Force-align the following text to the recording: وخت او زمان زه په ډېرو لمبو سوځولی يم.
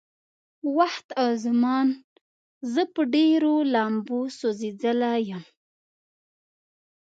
وخت 0.77 1.07
او 1.21 1.29
زمان 1.45 1.87
زه 2.73 2.81
په 2.93 3.01
ډېرو 3.15 3.53
لمبو 3.73 4.19
سوځولی 4.37 5.19
يم. 5.29 5.43